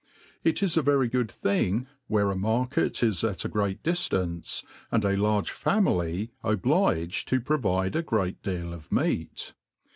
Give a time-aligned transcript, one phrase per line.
[0.43, 5.05] It is a very good thing where a market is at a great diftance, and
[5.05, 9.53] a large family obliged to provide a great deal of meat.